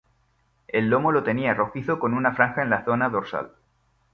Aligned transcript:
El 0.67 0.89
lomo 0.89 1.11
lo 1.11 1.21
tenía 1.21 1.53
rojizo 1.53 1.99
con 1.99 2.15
una 2.15 2.33
franja 2.33 2.63
en 2.63 2.71
la 2.71 2.83
zona 2.83 3.07
dorsal. 3.07 3.51